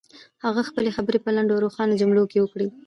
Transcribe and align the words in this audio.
هغه 0.45 0.61
خپلې 0.69 0.89
خبرې 0.97 1.19
په 1.21 1.29
لنډو 1.35 1.53
او 1.55 1.63
روښانه 1.65 1.95
جملو 2.01 2.23
کې 2.31 2.37
وکړې. 2.41 2.67